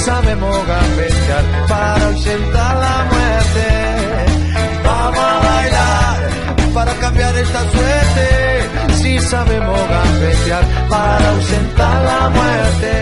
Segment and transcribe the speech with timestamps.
[0.00, 3.66] Sabemos gambetear para ausentar la muerte.
[4.84, 8.94] Vamos a bailar para cambiar esta suerte.
[8.94, 12.92] Si sabemos gambetear para ausentar la muerte.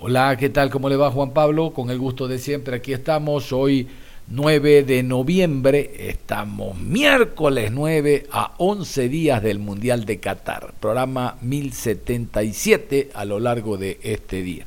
[0.00, 0.70] Hola, ¿qué tal?
[0.70, 1.72] ¿Cómo le va Juan Pablo?
[1.72, 3.88] Con el gusto de siempre, aquí estamos hoy.
[4.26, 13.10] 9 de noviembre, estamos miércoles 9 a 11 días del Mundial de Qatar, programa 1077
[13.12, 14.66] a lo largo de este día.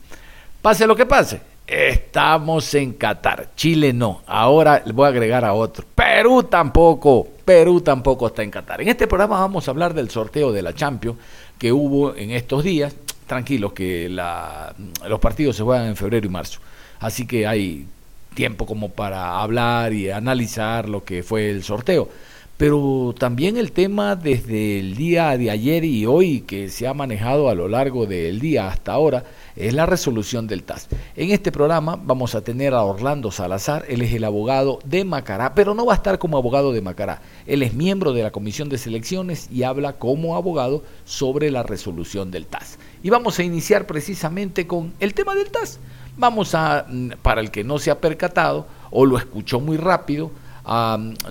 [0.67, 3.51] Pase lo que pase, estamos en Qatar.
[3.55, 4.23] Chile no.
[4.27, 5.85] Ahora voy a agregar a otro.
[5.95, 7.25] Perú tampoco.
[7.45, 8.81] Perú tampoco está en Qatar.
[8.81, 11.17] En este programa vamos a hablar del sorteo de la Champions
[11.57, 12.93] que hubo en estos días.
[13.27, 16.59] Tranquilos que los partidos se juegan en febrero y marzo.
[16.99, 17.87] Así que hay
[18.33, 22.09] tiempo como para hablar y analizar lo que fue el sorteo.
[22.57, 27.49] Pero también el tema desde el día de ayer y hoy que se ha manejado
[27.49, 30.87] a lo largo del día hasta ahora es la resolución del TAS.
[31.15, 35.53] En este programa vamos a tener a Orlando Salazar, él es el abogado de Macará,
[35.53, 38.69] pero no va a estar como abogado de Macará, él es miembro de la Comisión
[38.69, 42.79] de Selecciones y habla como abogado sobre la resolución del TAS.
[43.03, 45.79] Y vamos a iniciar precisamente con el tema del TAS.
[46.17, 50.31] Vamos a, mm, para el que no se ha percatado o lo escuchó muy rápido,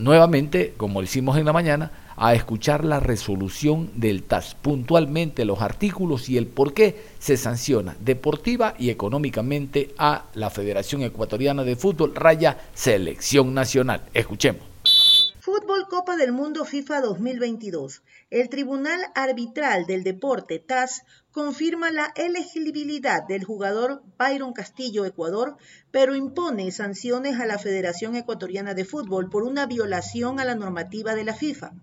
[0.00, 6.28] nuevamente, como hicimos en la mañana, a escuchar la resolución del TAS, puntualmente los artículos
[6.28, 12.14] y el por qué se sanciona deportiva y económicamente a la Federación Ecuatoriana de Fútbol,
[12.14, 14.02] raya Selección Nacional.
[14.14, 15.34] Escuchemos.
[15.40, 18.02] Fútbol Copa del Mundo FIFA 2022.
[18.30, 21.04] El Tribunal Arbitral del Deporte TAS
[21.36, 25.58] confirma la elegibilidad del jugador Byron Castillo Ecuador,
[25.90, 31.14] pero impone sanciones a la Federación Ecuatoriana de Fútbol por una violación a la normativa
[31.14, 31.74] de la FIFA.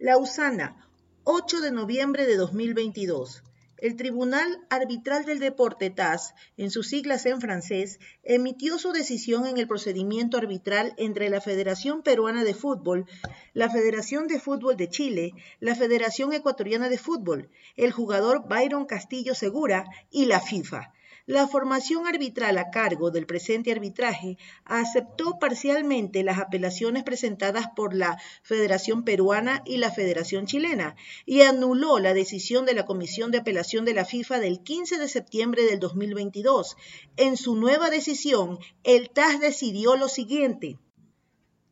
[0.00, 0.84] Lausana,
[1.22, 3.44] 8 de noviembre de 2022.
[3.78, 9.58] El Tribunal Arbitral del Deporte TAS, en sus siglas en francés, emitió su decisión en
[9.58, 13.06] el procedimiento arbitral entre la Federación Peruana de Fútbol,
[13.52, 19.34] la Federación de Fútbol de Chile, la Federación Ecuatoriana de Fútbol, el jugador Byron Castillo
[19.34, 20.94] Segura y la FIFA
[21.26, 28.16] la formación arbitral a cargo del presente arbitraje aceptó parcialmente las apelaciones presentadas por la
[28.42, 30.94] Federación Peruana y la Federación Chilena
[31.24, 35.08] y anuló la decisión de la Comisión de Apelación de la FIFA del 15 de
[35.08, 36.76] septiembre del 2022.
[37.16, 40.78] En su nueva decisión, el TAS decidió lo siguiente.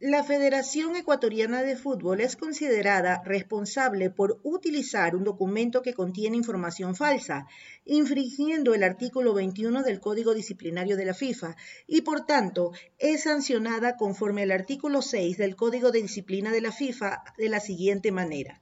[0.07, 6.95] La Federación Ecuatoriana de Fútbol es considerada responsable por utilizar un documento que contiene información
[6.95, 7.47] falsa,
[7.87, 11.57] infringiendo el artículo 21 del Código Disciplinario de la FIFA,
[11.87, 16.71] y por tanto es sancionada conforme al artículo 6 del Código de Disciplina de la
[16.71, 18.61] FIFA de la siguiente manera.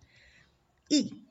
[0.88, 1.24] Y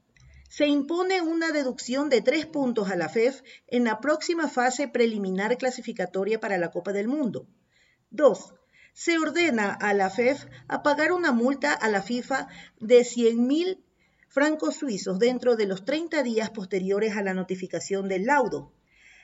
[0.49, 5.57] se impone una deducción de tres puntos a la FEF en la próxima fase preliminar
[5.57, 7.47] clasificatoria para la Copa del Mundo.
[8.09, 8.55] 2
[8.93, 12.47] se ordena a la FEF a pagar una multa a la FIFA
[12.79, 13.79] de 100.000
[14.27, 18.71] francos suizos dentro de los 30 días posteriores a la notificación del laudo.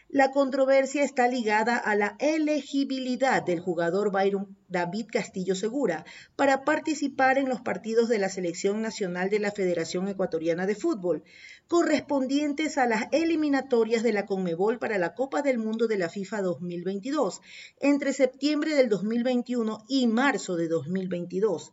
[0.09, 6.05] La controversia está ligada a la elegibilidad del jugador Byron David Castillo Segura
[6.37, 11.23] para participar en los partidos de la Selección Nacional de la Federación Ecuatoriana de Fútbol,
[11.67, 16.41] correspondientes a las eliminatorias de la Conmebol para la Copa del Mundo de la FIFA
[16.41, 17.41] 2022,
[17.79, 21.71] entre septiembre del 2021 y marzo de 2022.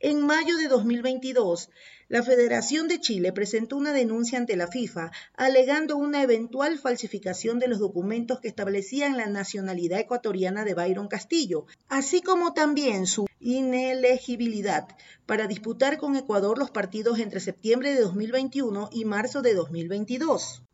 [0.00, 1.70] En mayo de 2022,
[2.08, 7.68] la Federación de Chile presentó una denuncia ante la FIFA alegando una eventual falsificación de
[7.68, 14.88] los documentos que establecían la nacionalidad ecuatoriana de Byron Castillo, así como también su inelegibilidad
[15.26, 20.64] para disputar con Ecuador los partidos entre septiembre de 2021 y marzo de 2022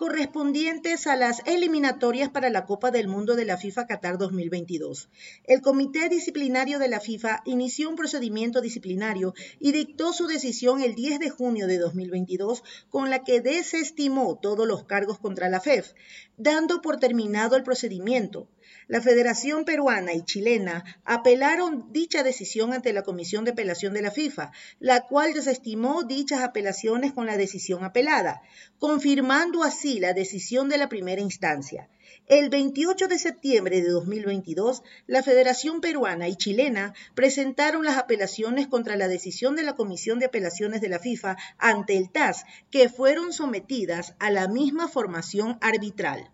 [0.00, 5.10] correspondientes a las eliminatorias para la Copa del Mundo de la FIFA Qatar 2022.
[5.44, 10.94] El Comité Disciplinario de la FIFA inició un procedimiento disciplinario y dictó su decisión el
[10.94, 15.92] 10 de junio de 2022 con la que desestimó todos los cargos contra la FEF,
[16.38, 18.48] dando por terminado el procedimiento.
[18.90, 24.10] La Federación Peruana y Chilena apelaron dicha decisión ante la Comisión de Apelación de la
[24.10, 24.50] FIFA,
[24.80, 28.42] la cual desestimó dichas apelaciones con la decisión apelada,
[28.80, 31.88] confirmando así la decisión de la primera instancia.
[32.26, 38.96] El 28 de septiembre de 2022, la Federación Peruana y Chilena presentaron las apelaciones contra
[38.96, 42.42] la decisión de la Comisión de Apelaciones de la FIFA ante el TAS,
[42.72, 46.32] que fueron sometidas a la misma formación arbitral.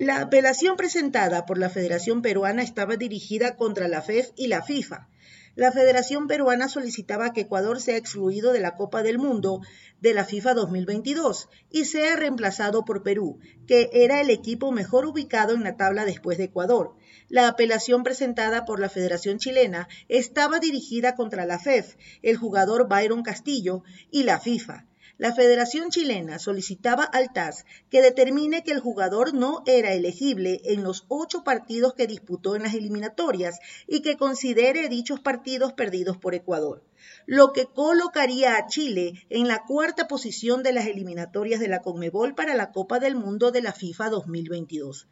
[0.00, 5.08] La apelación presentada por la Federación Peruana estaba dirigida contra la FEF y la FIFA.
[5.56, 9.60] La Federación Peruana solicitaba que Ecuador sea excluido de la Copa del Mundo
[10.00, 15.52] de la FIFA 2022 y sea reemplazado por Perú, que era el equipo mejor ubicado
[15.54, 16.94] en la tabla después de Ecuador.
[17.28, 23.24] La apelación presentada por la Federación Chilena estaba dirigida contra la FEF, el jugador Byron
[23.24, 24.87] Castillo y la FIFA
[25.18, 30.84] la Federación Chilena solicitaba al TAS que determine que el jugador no era elegible en
[30.84, 36.36] los ocho partidos que disputó en las eliminatorias y que considere dichos partidos perdidos por
[36.36, 36.84] Ecuador,
[37.26, 42.36] lo que colocaría a Chile en la cuarta posición de las eliminatorias de la CONMEBOL
[42.36, 45.08] para la Copa del Mundo de la FIFA 2022.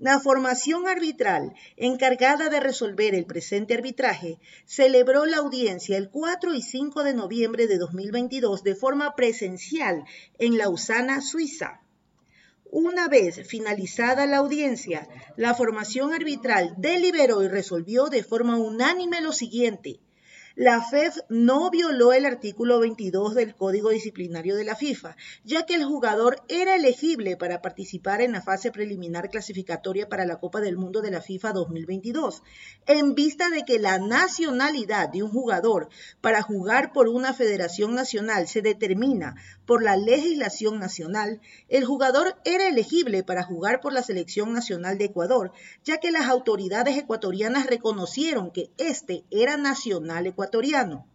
[0.00, 6.62] La formación arbitral encargada de resolver el presente arbitraje celebró la audiencia el 4 y
[6.62, 10.04] 5 de noviembre de 2022 de forma presencial
[10.38, 11.80] en Lausana, Suiza.
[12.70, 19.32] Una vez finalizada la audiencia, la formación arbitral deliberó y resolvió de forma unánime lo
[19.32, 19.98] siguiente.
[20.60, 25.14] La FEF no violó el artículo 22 del Código Disciplinario de la FIFA,
[25.44, 30.40] ya que el jugador era elegible para participar en la fase preliminar clasificatoria para la
[30.40, 32.42] Copa del Mundo de la FIFA 2022,
[32.86, 35.90] en vista de que la nacionalidad de un jugador
[36.20, 42.66] para jugar por una federación nacional se determina por la legislación nacional, el jugador era
[42.66, 45.52] elegible para jugar por la Selección Nacional de Ecuador,
[45.84, 51.06] ya que las autoridades ecuatorianas reconocieron que este era nacional ecuatoriano ecuatoriano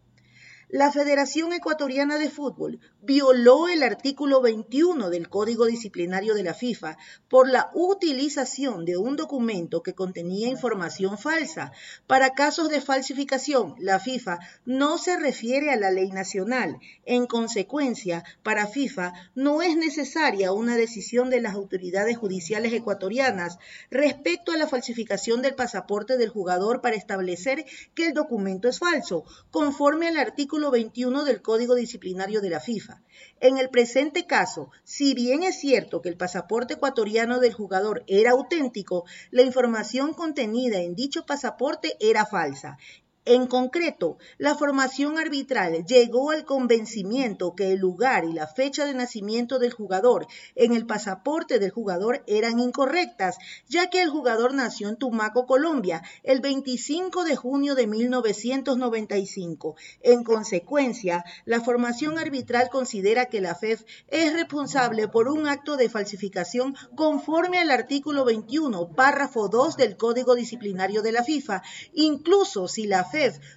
[0.74, 6.98] la Federación Ecuatoriana de Fútbol violó el artículo 21 del Código Disciplinario de la FIFA
[7.28, 11.74] por la utilización de un documento que contenía información falsa.
[12.08, 16.80] Para casos de falsificación, la FIFA no se refiere a la ley nacional.
[17.06, 23.60] En consecuencia, para FIFA no es necesaria una decisión de las autoridades judiciales ecuatorianas
[23.92, 29.24] respecto a la falsificación del pasaporte del jugador para establecer que el documento es falso,
[29.52, 33.02] conforme al artículo 21 del Código Disciplinario de la FIFA.
[33.40, 38.32] En el presente caso, si bien es cierto que el pasaporte ecuatoriano del jugador era
[38.32, 42.78] auténtico, la información contenida en dicho pasaporte era falsa
[43.26, 48.94] en concreto, la formación arbitral llegó al convencimiento que el lugar y la fecha de
[48.94, 53.38] nacimiento del jugador en el pasaporte del jugador eran incorrectas,
[53.70, 59.78] ya que el jugador nació en Tumaco, Colombia, el 25 de junio de 1995.
[60.02, 65.88] En consecuencia, la formación arbitral considera que la FEF es responsable por un acto de
[65.88, 71.62] falsificación conforme al artículo 21, párrafo 2 del Código Disciplinario de la FIFA,
[71.94, 73.13] incluso si la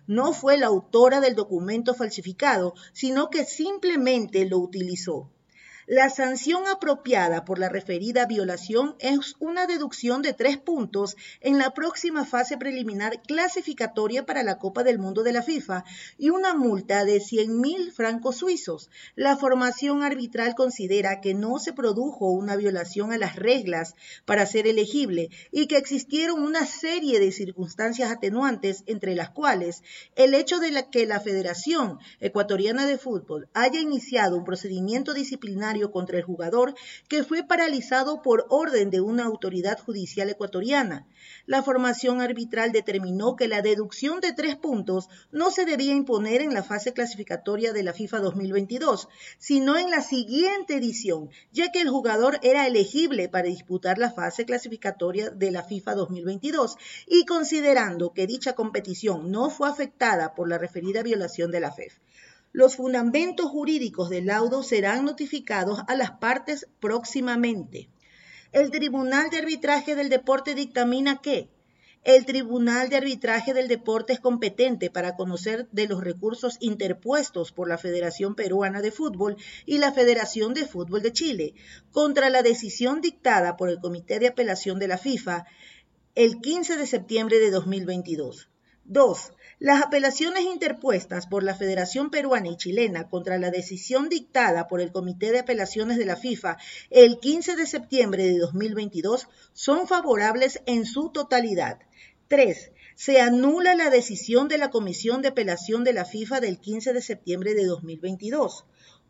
[0.06, 5.30] no fue la autora del documento falsificado, sino que simplemente lo utilizó.
[5.88, 11.74] La sanción apropiada por la referida violación es una deducción de tres puntos en la
[11.74, 15.84] próxima fase preliminar clasificatoria para la Copa del Mundo de la FIFA
[16.18, 18.90] y una multa de 100 mil francos suizos.
[19.14, 23.94] La formación arbitral considera que no se produjo una violación a las reglas
[24.24, 29.84] para ser elegible y que existieron una serie de circunstancias atenuantes, entre las cuales
[30.16, 36.18] el hecho de que la Federación Ecuatoriana de Fútbol haya iniciado un procedimiento disciplinario contra
[36.18, 36.74] el jugador
[37.08, 41.06] que fue paralizado por orden de una autoridad judicial ecuatoriana.
[41.46, 46.54] La formación arbitral determinó que la deducción de tres puntos no se debía imponer en
[46.54, 51.88] la fase clasificatoria de la FIFA 2022, sino en la siguiente edición, ya que el
[51.88, 58.26] jugador era elegible para disputar la fase clasificatoria de la FIFA 2022 y considerando que
[58.26, 61.98] dicha competición no fue afectada por la referida violación de la FEF.
[62.56, 67.90] Los fundamentos jurídicos del laudo serán notificados a las partes próximamente.
[68.50, 71.50] El Tribunal de Arbitraje del Deporte dictamina que
[72.02, 77.68] el Tribunal de Arbitraje del Deporte es competente para conocer de los recursos interpuestos por
[77.68, 79.36] la Federación Peruana de Fútbol
[79.66, 81.52] y la Federación de Fútbol de Chile
[81.92, 85.44] contra la decisión dictada por el Comité de Apelación de la FIFA
[86.14, 88.48] el 15 de septiembre de 2022
[88.88, 89.32] 2.
[89.58, 94.92] Las apelaciones interpuestas por la Federación Peruana y Chilena contra la decisión dictada por el
[94.92, 96.58] Comité de Apelaciones de la FIFA
[96.90, 101.78] el 15 de septiembre de 2022 son favorables en su totalidad.
[102.28, 102.72] 3.
[102.96, 107.00] Se anula la decisión de la Comisión de Apelación de la FIFA del 15 de
[107.00, 108.66] septiembre de 2022.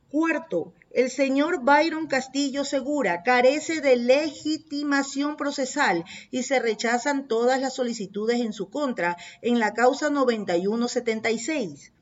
[0.08, 7.74] Cuarto, el señor Byron Castillo Segura carece de legitimación procesal y se rechazan todas las
[7.74, 11.92] solicitudes en su contra en la causa 9176.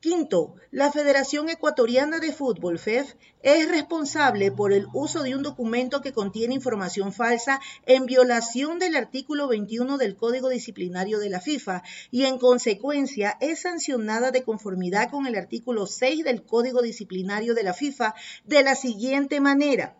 [0.00, 6.00] Quinto, la Federación Ecuatoriana de Fútbol, FEF, es responsable por el uso de un documento
[6.00, 11.82] que contiene información falsa en violación del artículo 21 del Código Disciplinario de la FIFA
[12.10, 17.62] y en consecuencia es sancionada de conformidad con el artículo 6 del Código Disciplinario de
[17.62, 18.14] la FIFA
[18.46, 19.98] de la siguiente manera.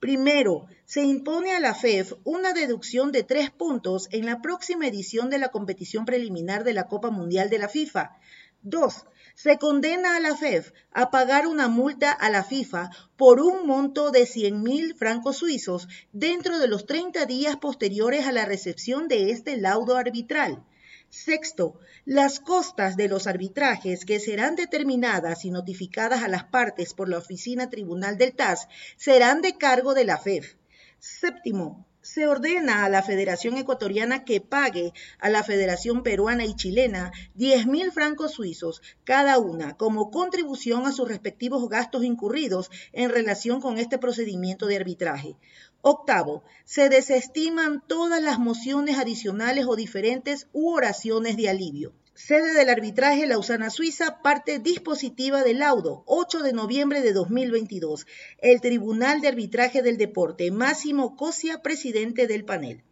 [0.00, 5.30] Primero, se impone a la FEF una deducción de tres puntos en la próxima edición
[5.30, 8.16] de la competición preliminar de la Copa Mundial de la FIFA.
[8.62, 9.06] Dos,
[9.42, 14.10] se condena a la FEF a pagar una multa a la FIFA por un monto
[14.10, 19.30] de 100 mil francos suizos dentro de los 30 días posteriores a la recepción de
[19.30, 20.62] este laudo arbitral.
[21.08, 27.08] Sexto, las costas de los arbitrajes que serán determinadas y notificadas a las partes por
[27.08, 28.68] la Oficina Tribunal del TAS
[28.98, 30.56] serán de cargo de la FEF.
[30.98, 37.12] Séptimo, se ordena a la Federación Ecuatoriana que pague a la Federación Peruana y Chilena
[37.36, 43.60] 10 mil francos suizos cada una como contribución a sus respectivos gastos incurridos en relación
[43.60, 45.36] con este procedimiento de arbitraje.
[45.82, 51.92] Octavo, se desestiman todas las mociones adicionales o diferentes u oraciones de alivio.
[52.14, 58.06] Sede del arbitraje Lausana Suiza, parte dispositiva del laudo, 8 de noviembre de 2022.
[58.38, 62.82] El Tribunal de Arbitraje del Deporte, Máximo Cosia, presidente del panel.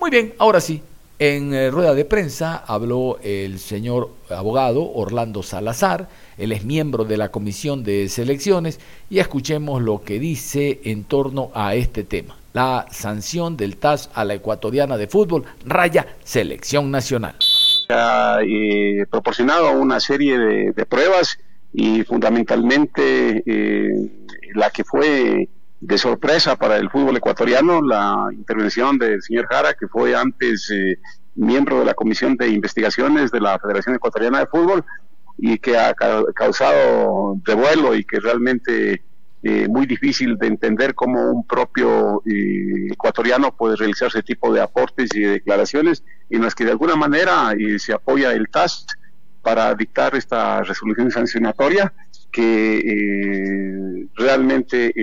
[0.00, 0.82] Muy bien, ahora sí.
[1.18, 6.08] En eh, rueda de prensa habló el señor abogado Orlando Salazar,
[6.38, 11.50] él es miembro de la Comisión de Selecciones y escuchemos lo que dice en torno
[11.52, 12.38] a este tema.
[12.54, 17.36] La sanción del TAS a la ecuatoriana de fútbol raya selección nacional
[17.92, 21.38] ha eh, proporcionado una serie de, pruebas
[21.72, 24.10] y fundamentalmente eh,
[24.54, 25.48] la que fue
[25.80, 30.98] de sorpresa para el fútbol ecuatoriano, la intervención del señor Jara, que fue antes eh,
[31.34, 34.84] miembro de la Comisión de Investigaciones de la Federación Ecuatoriana de Fútbol
[35.38, 35.94] y que ha
[36.34, 39.02] causado revuelo y que realmente
[39.42, 44.60] eh, muy difícil de entender cómo un propio eh, ecuatoriano puede realizar ese tipo de
[44.60, 48.86] aportes y declaraciones en las que de alguna manera eh, se apoya el TAS
[49.40, 51.90] para dictar esta resolución sancionatoria
[52.30, 54.94] que realmente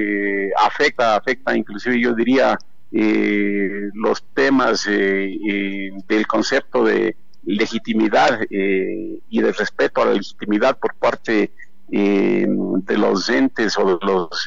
[0.64, 2.58] afecta, afecta inclusive yo diría
[2.92, 11.52] los temas del concepto de legitimidad y de respeto a la legitimidad por parte de
[11.90, 14.46] los entes o de los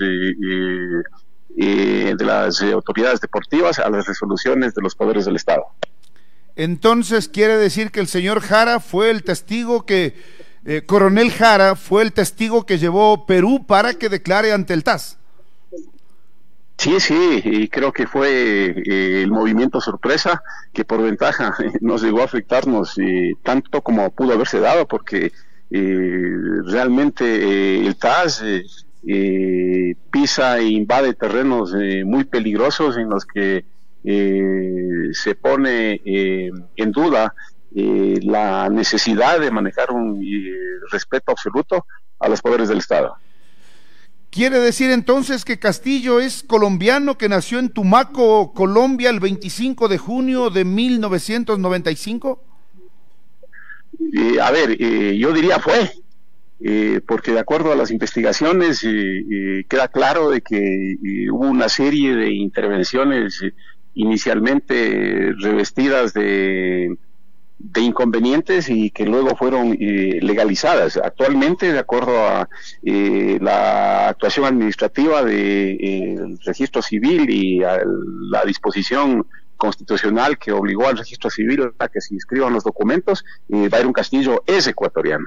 [1.57, 5.65] de las autoridades deportivas a las resoluciones de los poderes del Estado.
[6.57, 10.15] Entonces quiere decir que el señor Jara fue el testigo que,
[10.65, 15.17] eh, Coronel Jara fue el testigo que llevó Perú para que declare ante el TAS.
[16.77, 20.43] Sí, sí, y creo que fue eh, el movimiento sorpresa
[20.73, 25.33] que por ventaja nos llegó a afectarnos eh, tanto como pudo haberse dado, porque
[25.71, 28.65] realmente eh, el TAS eh,
[29.07, 31.73] eh, pisa e invade terrenos
[32.05, 33.65] muy peligrosos en los que
[34.03, 37.35] se pone en duda
[37.73, 40.21] la necesidad de manejar un
[40.91, 41.85] respeto absoluto
[42.19, 43.15] a los poderes del Estado.
[44.31, 49.99] ¿Quiere decir entonces que Castillo es colombiano que nació en Tumaco, Colombia, el 25 de
[49.99, 52.50] junio de 1995?
[54.13, 55.91] Eh, a ver, eh, yo diría fue,
[56.61, 58.81] eh, porque de acuerdo a las investigaciones
[59.69, 60.97] queda claro de que
[61.31, 63.43] hubo una serie de intervenciones
[63.95, 66.97] inicialmente revestidas de,
[67.59, 70.97] de inconvenientes y que luego fueron legalizadas.
[70.97, 72.49] Actualmente, de acuerdo a
[72.83, 77.81] la actuación administrativa del registro civil y a
[78.31, 79.27] la disposición
[79.61, 84.67] constitucional que obligó al registro civil a que se inscriban los documentos, eh, Castillo es
[84.67, 85.27] ecuatoriano.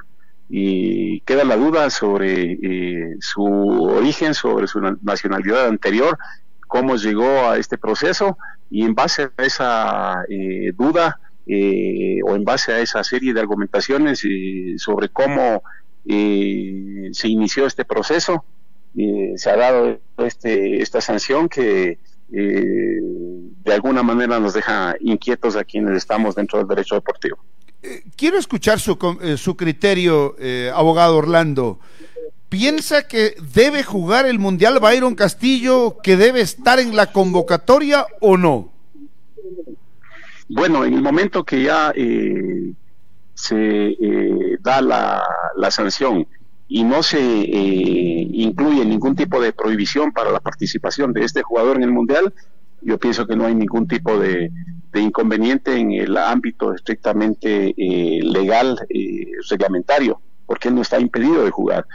[0.50, 6.18] Y queda la duda sobre eh, su origen, sobre su nacionalidad anterior,
[6.66, 8.36] cómo llegó a este proceso
[8.70, 13.40] y en base a esa eh, duda eh, o en base a esa serie de
[13.40, 14.22] argumentaciones
[14.78, 15.62] sobre cómo
[16.06, 18.44] se inició este proceso,
[18.94, 21.98] se ha dado este, esta sanción que
[22.28, 27.38] de alguna manera nos deja inquietos a quienes estamos dentro del derecho deportivo.
[27.82, 31.78] Eh, quiero escuchar su, eh, su criterio, eh, abogado Orlando.
[32.48, 38.36] ¿Piensa que debe jugar el Mundial Byron Castillo, que debe estar en la convocatoria o
[38.36, 38.72] no?
[40.48, 42.72] Bueno, en el momento que ya eh,
[43.34, 45.24] se eh, da la,
[45.56, 46.26] la, sanción
[46.68, 51.76] y no se eh, incluye ningún tipo de prohibición para la participación de este jugador
[51.76, 52.32] en el Mundial,
[52.80, 54.50] yo pienso que no hay ningún tipo de,
[54.94, 58.78] inconveniente en el ámbito estrictamente legal,
[59.50, 61.86] reglamentario, porque él no está impedido de jugar.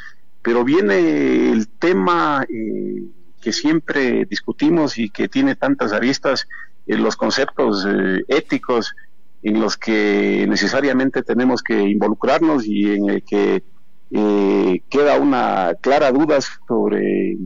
[0.42, 3.04] Pero viene el tema eh,
[3.42, 6.48] que siempre discutimos y que tiene tantas aristas
[6.88, 8.96] en los conceptos eh, éticos
[9.44, 13.64] en los que necesariamente tenemos que involucrarnos y en el que
[14.12, 17.38] eh, queda una clara duda sobre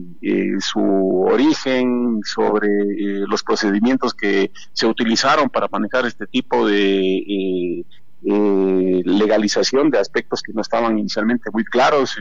[0.60, 2.68] su origen, sobre
[3.28, 7.84] los procedimientos que se utilizaron para manejar este tipo de
[8.22, 12.16] legalización de aspectos que no estaban inicialmente muy claros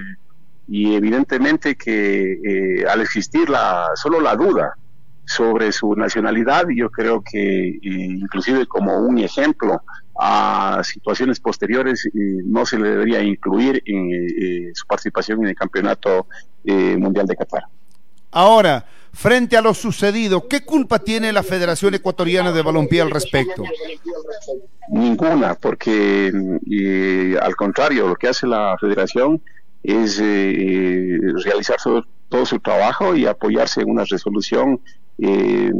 [0.67, 4.75] y evidentemente que eh, al existir la, solo la duda
[5.25, 9.81] sobre su nacionalidad, yo creo que eh, inclusive como un ejemplo
[10.19, 12.11] a situaciones posteriores eh,
[12.45, 16.27] no se le debería incluir en su participación en el Campeonato
[16.65, 17.63] Mundial de Qatar.
[18.31, 23.63] Ahora, frente a lo sucedido, ¿qué culpa tiene la Federación Ecuatoriana de Balompié al respecto?
[24.89, 26.31] Ninguna, porque
[27.41, 29.41] al contrario, lo que hace la Federación
[29.83, 31.77] es eh, realizar
[32.33, 34.79] todo su trabajo y apoyarse en una resolución
[35.19, 35.71] eh,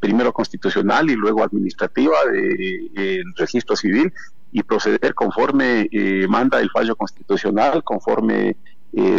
[0.00, 4.12] primero constitucional y luego administrativa del registro civil
[4.50, 8.56] y proceder conforme eh, manda el fallo constitucional, conforme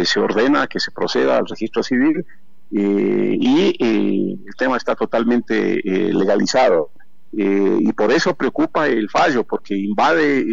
[0.04, 2.26] se ordena que se proceda al registro civil
[2.70, 5.80] y el tema está totalmente
[6.12, 6.90] legalizado.
[7.32, 10.44] y por eso preocupa el fallo, porque invade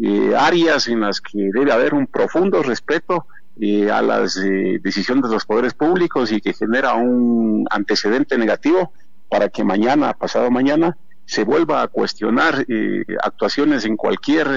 [0.00, 3.26] eh, áreas en las que debe haber un profundo respeto
[3.60, 8.92] eh, a las eh, decisiones de los poderes públicos y que genera un antecedente negativo
[9.28, 12.66] para que mañana, pasado mañana, se vuelva a cuestionar
[13.22, 14.48] actuaciones en cualquier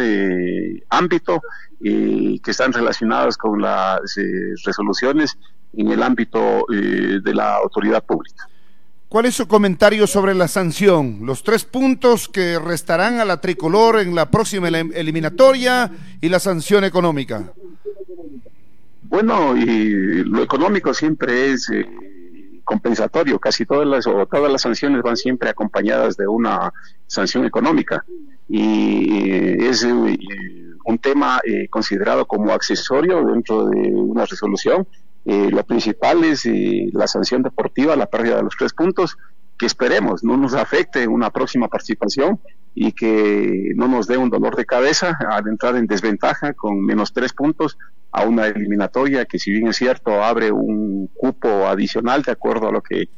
[0.90, 1.42] ámbito
[1.80, 4.02] que están relacionadas con las
[4.66, 5.38] resoluciones
[5.74, 8.50] en el ámbito de la autoridad pública.
[9.08, 11.20] ¿Cuál es su comentario sobre la sanción?
[11.22, 16.84] Los tres puntos que restarán a la tricolor en la próxima eliminatoria y la sanción
[16.84, 17.54] económica.
[19.16, 21.86] Bueno, y lo económico siempre es eh,
[22.66, 23.40] compensatorio.
[23.40, 26.74] Casi todas las o todas las sanciones van siempre acompañadas de una
[27.08, 28.04] sanción económica.
[28.50, 30.18] Y eh, es eh,
[30.84, 34.86] un tema considerado como accesorio dentro de una resolución.
[35.26, 39.18] Eh, lo principal es eh, la sanción deportiva, la pérdida de los tres puntos,
[39.58, 42.40] que esperemos no nos afecte una próxima participación
[42.74, 47.14] y que no nos dé un dolor de cabeza al entrar en desventaja con menos
[47.14, 47.78] tres puntos
[48.12, 52.72] a una eliminatoria que si bien es cierto abre un cupo adicional de acuerdo a
[52.72, 53.10] lo que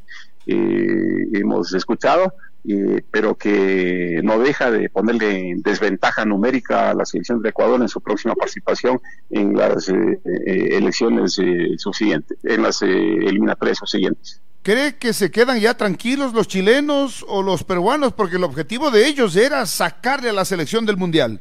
[0.50, 2.34] eh, hemos escuchado,
[2.66, 7.82] eh, pero que no deja de ponerle en desventaja numérica a la selección de Ecuador
[7.82, 11.38] en su próxima participación en las eh, elecciones
[11.78, 14.42] subsiguientes, en las eliminatorias subsiguientes.
[14.68, 18.12] ¿Cree que se quedan ya tranquilos los chilenos o los peruanos?
[18.12, 21.40] Porque el objetivo de ellos era sacarle a la selección del Mundial.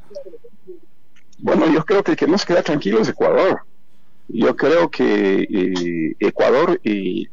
[1.39, 3.63] Bueno, yo creo que el que no se queda tranquilo es Ecuador.
[4.29, 6.81] Yo creo que Ecuador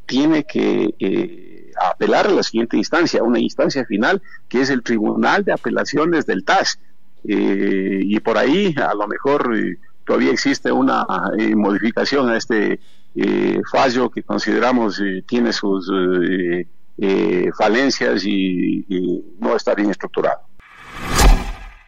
[0.08, 5.54] tiene que apelar a la siguiente instancia, una instancia final que es el Tribunal de
[5.54, 6.80] Apelaciones del TAS.
[7.24, 9.78] Eh, y por ahí a lo mejor eh,
[10.08, 11.06] todavía existe una
[11.38, 12.80] eh, modificación a este
[13.72, 15.92] fallo que consideramos tiene sus
[17.58, 20.42] falencias y, y no está bien estructurado.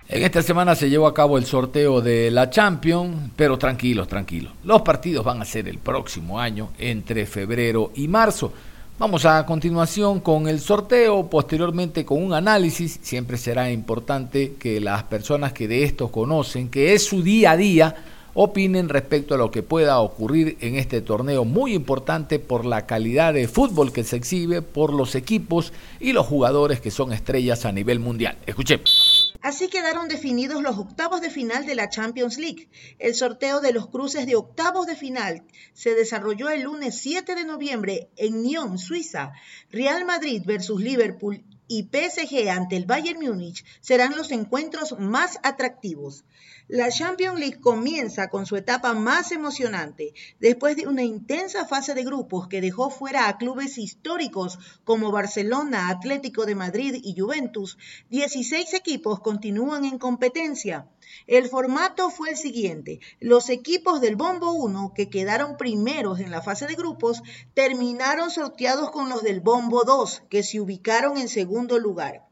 [0.08, 4.54] En esta semana se llevó a cabo el sorteo de la Champions, pero tranquilos, tranquilos.
[4.64, 8.54] Los partidos van a ser el próximo año, entre febrero y marzo.
[9.00, 13.00] Vamos a continuación con el sorteo, posteriormente con un análisis.
[13.02, 17.58] Siempre será importante que las personas que de esto conocen, que es su día a
[17.58, 17.96] día,
[18.36, 23.34] opinen respecto a lo que pueda ocurrir en este torneo muy importante por la calidad
[23.34, 27.72] de fútbol que se exhibe, por los equipos y los jugadores que son estrellas a
[27.72, 28.38] nivel mundial.
[28.46, 29.34] Escuchemos.
[29.42, 32.68] Así quedaron definidos los octavos de final de la Champions League.
[33.00, 35.44] El sorteo de los cruces de octavos de final
[35.74, 39.32] se desarrolló el lunes 7 de noviembre en Nyon, Suiza.
[39.72, 46.24] Real Madrid versus Liverpool y PSG ante el Bayern Múnich serán los encuentros más atractivos.
[46.68, 52.04] La Champions League comienza con su etapa más emocionante, después de una intensa fase de
[52.04, 57.78] grupos que dejó fuera a clubes históricos como Barcelona, Atlético de Madrid y Juventus.
[58.10, 60.88] 16 equipos continúan en competencia.
[61.28, 63.00] El formato fue el siguiente.
[63.20, 67.22] Los equipos del Bombo 1, que quedaron primeros en la fase de grupos,
[67.54, 72.26] terminaron sorteados con los del Bombo 2, que se ubicaron en segundo lugar.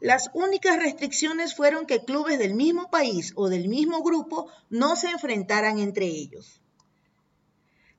[0.00, 5.10] Las únicas restricciones fueron que clubes del mismo país o del mismo grupo no se
[5.10, 6.60] enfrentaran entre ellos.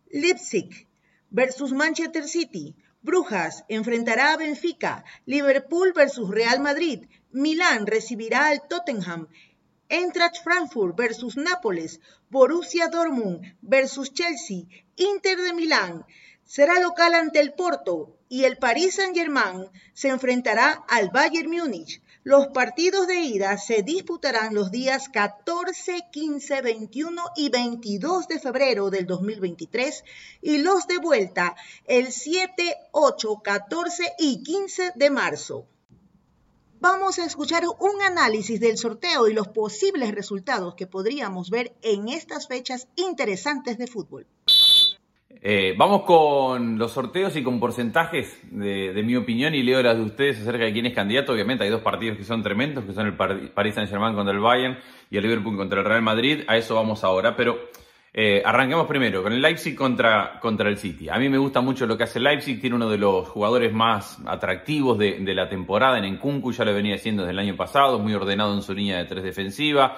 [0.10, 0.88] Leipzig
[1.30, 2.76] versus Manchester City.
[3.02, 5.06] Brujas enfrentará a Benfica.
[5.26, 7.08] Liverpool versus Real Madrid.
[7.32, 9.30] Milán recibirá al Tottenham.
[9.88, 12.02] Eintracht Frankfurt versus Nápoles.
[12.30, 14.68] Borussia Dortmund versus Chelsea.
[14.98, 16.06] Inter de Milán
[16.44, 22.02] será local ante el Porto y el Paris Saint-Germain se enfrentará al Bayern Múnich.
[22.30, 28.92] Los partidos de ida se disputarán los días 14, 15, 21 y 22 de febrero
[28.92, 30.04] del 2023
[30.44, 35.66] y los de vuelta el 7, 8, 14 y 15 de marzo.
[36.80, 42.10] Vamos a escuchar un análisis del sorteo y los posibles resultados que podríamos ver en
[42.10, 44.28] estas fechas interesantes de fútbol.
[45.42, 50.04] Eh, vamos con los sorteos y con porcentajes de, mi opinión y leo las de
[50.04, 51.32] ustedes acerca de quién es candidato.
[51.32, 54.78] Obviamente hay dos partidos que son tremendos, que son el Paris Saint-Germain contra el Bayern
[55.10, 56.42] y el Liverpool contra el Real Madrid.
[56.48, 57.58] A eso vamos ahora, pero
[58.12, 61.10] eh, arranquemos primero con el Leipzig contra, contra el City.
[61.10, 64.18] A mí me gusta mucho lo que hace Leipzig, tiene uno de los jugadores más
[64.26, 68.14] atractivos de, la temporada en Nkunku, ya lo venía haciendo desde el año pasado, muy
[68.14, 69.98] ordenado en su línea de tres defensiva.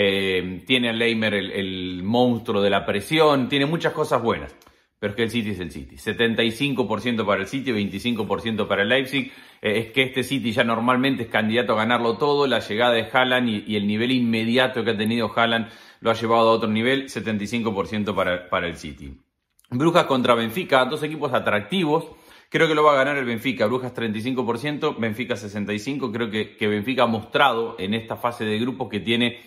[0.00, 4.54] Eh, tiene a Leimer el, monstruo de la presión, tiene muchas cosas buenas
[5.00, 5.94] pero es que el City es el City.
[5.96, 9.32] 75% para el City, 25% para el Leipzig.
[9.62, 12.48] Eh, es que este City ya normalmente es candidato a ganarlo todo.
[12.48, 15.68] La llegada de Haaland y, el nivel inmediato que ha tenido Haaland
[16.00, 19.16] lo ha llevado a otro nivel, 75% para, para el City.
[19.70, 22.08] Brujas contra Benfica, dos equipos atractivos.
[22.48, 23.66] Creo que lo va a ganar el Benfica.
[23.66, 26.12] Brujas 35%, Benfica 65%.
[26.12, 29.38] Creo que Benfica ha mostrado en esta fase de grupos que tiene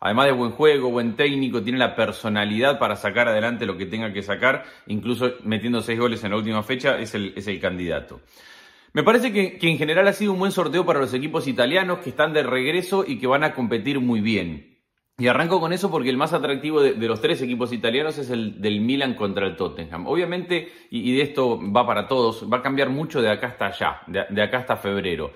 [0.00, 4.12] además de buen juego, buen técnico, tiene la personalidad para sacar adelante lo que tenga
[4.12, 8.20] que sacar, incluso metiendo seis goles en la última fecha, es el, es el candidato.
[8.92, 12.10] Me parece que, en general ha sido un buen sorteo para los equipos italianos que
[12.10, 14.78] están de regreso y que van a competir muy bien.
[15.18, 18.60] Y arranco con eso porque el más atractivo de, los tres equipos italianos es el
[18.60, 20.06] del Milan contra el Tottenham.
[20.06, 24.00] Obviamente, y, de esto va para todos, va a cambiar mucho de acá hasta allá,
[24.06, 25.32] de acá hasta febrero.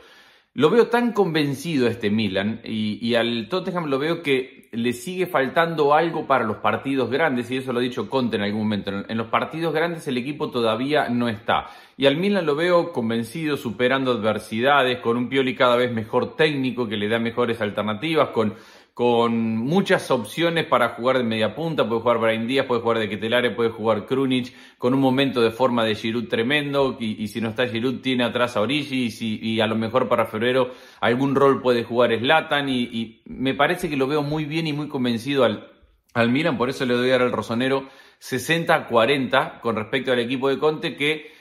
[0.55, 5.95] Lo veo tan convencido este Milan y, al Tottenham lo veo que le sigue faltando
[5.95, 8.91] algo para los partidos grandes y eso lo ha dicho Conte en algún momento.
[9.09, 11.69] En los partidos grandes el equipo todavía no está.
[11.97, 16.87] Y al Milan lo veo convencido, superando adversidades, con un Pioli cada vez mejor técnico
[16.87, 18.55] que le da mejores alternativas, con
[18.95, 23.09] con muchas opciones para jugar de media punta, puede jugar Brian Díaz, puede jugar de
[23.09, 27.49] Ketelare, puede jugar Krunic, con un momento de forma de Giroud tremendo, y, si no
[27.49, 31.85] está Giroud tiene atrás a Origi, y, a lo mejor para febrero algún rol puede
[31.85, 35.71] jugar Slatan, y, me parece que lo veo muy bien y muy convencido al,
[36.13, 37.89] al Milan, por eso le doy ahora al Rosonero
[38.21, 41.33] 60-40 con respecto al equipo de Conte que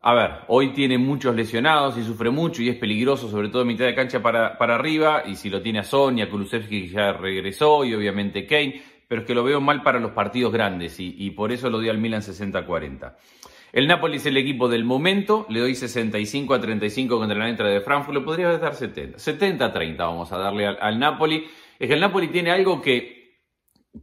[0.00, 3.84] a ver, hoy tiene muchos lesionados y sufre mucho y es peligroso, sobre todo mitad
[3.84, 5.24] de cancha para, para arriba.
[5.26, 9.26] Y si lo tiene a Sonia, Kulusevski que ya regresó y obviamente Kane, pero es
[9.26, 12.22] que lo veo mal para los partidos grandes y, por eso lo doy al Milan
[12.22, 13.16] 60-40.
[13.72, 17.72] El Napoli es el equipo del momento, le doy 65 a 35 contra la entrada
[17.72, 19.18] de Frankfurt, le podría dar 70.
[19.18, 21.44] 70 a 30 vamos a darle al, al Napoli.
[21.78, 23.17] Es que el Napoli tiene algo que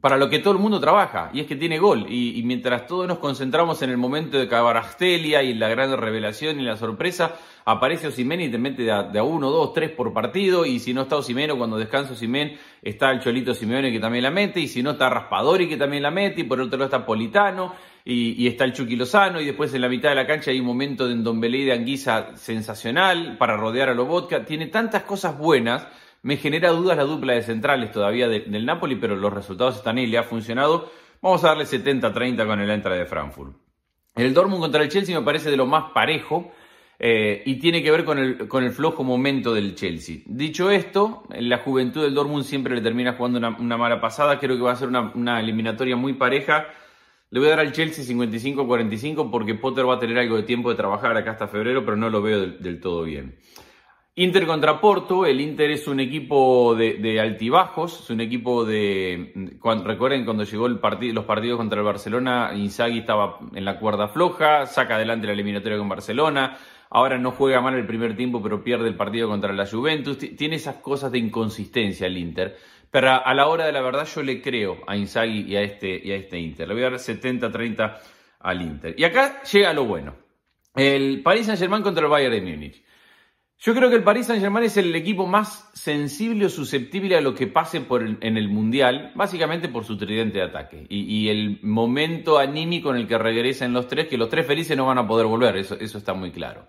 [0.02, 2.06] para lo que todo el mundo trabaja, y es que tiene gol.
[2.10, 6.64] Y, mientras todos nos concentramos en el momento de Cabarastelia y la gran revelación y
[6.64, 10.66] la sorpresa, aparece Osimen y te mete de a, uno, dos, tres por partido.
[10.66, 14.32] Y si no está Osimeno, cuando descansa Osimen, está el Cholito Simeone que también la
[14.32, 14.60] mete.
[14.60, 16.42] Y si no está Raspadori que también la mete.
[16.42, 17.74] Y por otro lado está Politano.
[18.04, 19.42] Y, está el Chucky Lozano.
[19.42, 22.36] Y después en la mitad de la cancha hay un momento de Belé de Anguisa
[22.36, 24.46] sensacional para rodear a Lobotka.
[24.46, 25.88] Tiene tantas cosas buenas
[26.26, 30.08] me genera dudas la dupla de centrales todavía del Napoli, pero los resultados están ahí,
[30.08, 30.90] le ha funcionado.
[31.22, 33.56] Vamos a darle 70-30 con el entrada de Frankfurt.
[34.16, 36.52] El Dortmund contra el Chelsea me parece de lo más parejo
[36.98, 40.22] eh, y tiene que ver con el, con el flojo momento del Chelsea.
[40.26, 44.40] Dicho esto, la juventud del Dortmund siempre le termina jugando una, mala pasada.
[44.40, 46.66] Creo que va a ser una, eliminatoria muy pareja.
[47.30, 50.72] Le voy a dar al Chelsea 55-45 porque Potter va a tener algo de tiempo
[50.72, 53.38] de trabajar acá hasta febrero, pero no lo veo del todo bien.
[54.18, 59.34] Inter contra Porto, el Inter es un equipo de, altibajos, es un equipo de...
[59.84, 64.08] recuerden cuando llegó el partido, los partidos contra el Barcelona, Inzaghi estaba en la cuerda
[64.08, 66.58] floja, saca adelante la eliminatoria con Barcelona,
[66.90, 70.18] ahora no juega mal el primer tiempo, pero pierde el partido contra la Juventus.
[70.18, 72.56] Tiene esas cosas de inconsistencia el Inter.
[72.90, 76.00] Pero a la hora de la verdad yo le creo a Inzaghi y a este,
[76.02, 76.70] y a este Inter.
[76.70, 77.98] Le voy a dar 70-30
[78.40, 78.96] al Inter.
[78.98, 80.16] Y acá llega lo bueno.
[80.74, 82.85] El Paris Saint-Germain contra el Bayern de Múnich.
[83.60, 87.34] Yo creo que el Paris Saint-Germain es el equipo más sensible o susceptible a lo
[87.34, 92.38] que pase por en el Mundial, básicamente por su tridente de ataque y, el momento
[92.38, 95.26] anímico en el que regresen los tres, que los tres felices no van a poder
[95.26, 96.68] volver, eso, está muy claro.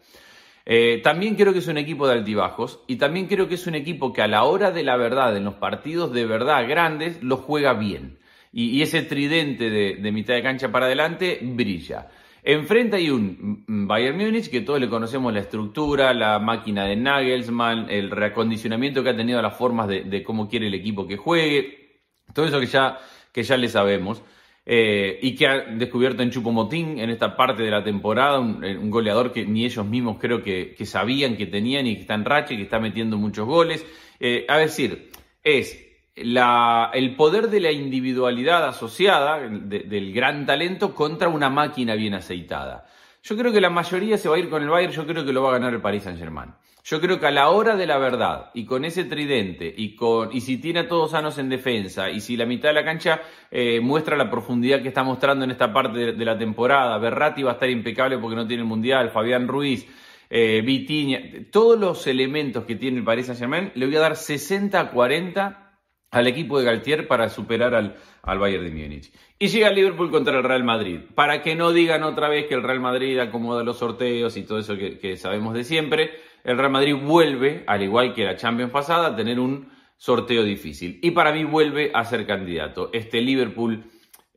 [0.65, 3.75] Eh, también creo que es un equipo de altibajos y también creo que es un
[3.75, 7.37] equipo que a la hora de la verdad, en los partidos de verdad grandes, lo
[7.37, 8.19] juega bien.
[8.53, 12.09] Y, ese tridente de mitad de cancha para adelante brilla.
[12.49, 17.91] Enfrente hay un Bayern Múnich que todos le conocemos la estructura, la máquina de Nagelsmann,
[17.91, 22.47] el reacondicionamiento que ha tenido las formas de, cómo quiere el equipo que juegue, todo
[22.47, 22.99] eso que ya,
[23.33, 24.23] que ya le sabemos.
[24.65, 29.33] Eh, y que ha descubierto en Chupomotín en esta parte de la temporada, un, goleador
[29.33, 32.59] que ni ellos mismos creo que, sabían que tenían y que está en racha y
[32.59, 33.85] que está metiendo muchos goles.
[34.21, 35.11] Eh, a decir,
[35.43, 35.86] es
[36.17, 42.87] el poder de la individualidad asociada, del gran talento, contra una máquina bien aceitada.
[43.23, 45.33] Yo creo que la mayoría se va a ir con el Bayern, yo creo que
[45.33, 46.55] lo va a ganar el Paris Saint-Germain.
[46.85, 50.33] Yo creo que a la hora de la verdad, y con ese tridente, y, con,
[50.33, 53.21] y si tiene a todos sanos en defensa, y si la mitad de la cancha
[53.51, 57.51] eh, muestra la profundidad que está mostrando en esta parte de, la temporada, Berratti va
[57.51, 59.85] a estar impecable porque no tiene el Mundial, Fabián Ruiz,
[60.31, 65.66] eh, Vitiña, todos los elementos que tiene el Paris Saint-Germain, le voy a dar 60-40
[66.11, 69.13] al equipo de Galtier para superar al, al Bayern de Múnich.
[69.39, 71.01] Y llega Liverpool contra el Real Madrid.
[71.15, 74.59] Para que no digan otra vez que el Real Madrid acomoda los sorteos y todo
[74.59, 76.13] eso que, sabemos de siempre,
[76.45, 80.99] el Real Madrid vuelve, al igual que la Champions pasada, a tener un sorteo difícil.
[81.03, 82.91] Y para mí vuelve a ser candidato.
[82.93, 83.85] Este Liverpool,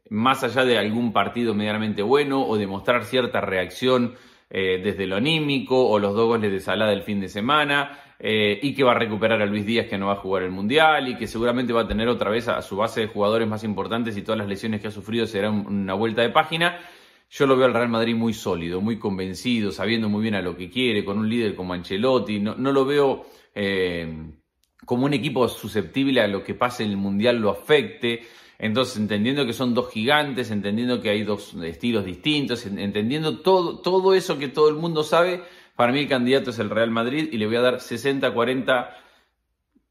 [0.10, 4.16] más allá de algún partido medianamente bueno o de mostrar cierta reacción
[4.50, 8.60] eh, desde lo anímico o los dos goles de Salah del fin de semana, eh,
[8.62, 11.08] y que va a recuperar a Luis Díaz que no va a jugar el Mundial
[11.08, 14.18] y que seguramente va a tener otra vez a, su base de jugadores más importantes
[14.18, 16.80] y todas las lesiones que ha sufrido serán una vuelta de página.
[17.30, 20.58] Yo lo veo al Real Madrid muy sólido, muy convencido, sabiendo muy bien a lo
[20.58, 22.40] que quiere, con un líder como Ancelotti.
[22.40, 24.32] No, lo veo eh,
[24.84, 28.24] como un equipo susceptible a lo que pase en el Mundial lo afecte.
[28.60, 34.14] Entonces, entendiendo que son dos gigantes, entendiendo que hay dos estilos distintos, entendiendo todo, todo
[34.14, 35.42] eso que todo el mundo sabe,
[35.78, 38.90] para mí el candidato es el Real Madrid y le voy a dar 60-40.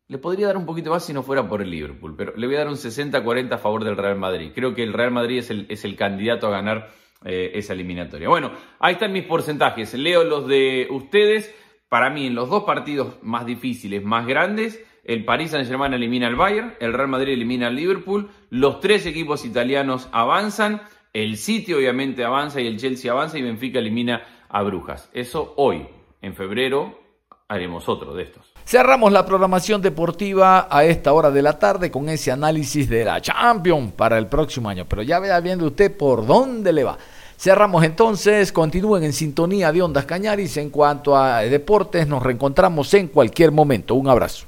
[0.08, 2.56] Le podría dar un poquito más si no fuera por el Liverpool, pero le voy
[2.56, 4.52] a dar un 60-40 a favor del Real Madrid.
[4.54, 6.90] Creo que el Real Madrid es el, es el candidato a ganar
[7.24, 8.28] eh, esa eliminatoria.
[8.28, 9.94] Bueno, ahí están mis porcentajes.
[9.94, 11.54] Leo los de ustedes.
[11.88, 16.36] Para mí, en los dos partidos más difíciles, más grandes, el Paris Saint-Germain elimina al
[16.36, 20.82] Bayern, el Real Madrid elimina al Liverpool, los tres equipos italianos avanzan,
[21.14, 25.08] el City obviamente avanza y el Chelsea avanza y Benfica elimina a Brujas.
[25.14, 25.88] Eso hoy,
[26.20, 27.00] en febrero,
[27.48, 28.52] haremos otro de estos.
[28.66, 33.22] Cerramos la programación deportiva a esta hora de la tarde con ese análisis de la
[33.22, 34.84] Champions para el próximo año.
[34.86, 36.98] Pero ya vea viendo usted por dónde le va.
[37.38, 40.56] Cerramos entonces, continúen en sintonía de Ondas Cañaris.
[40.56, 43.94] En cuanto a deportes, nos reencontramos en cualquier momento.
[43.94, 44.46] Un abrazo.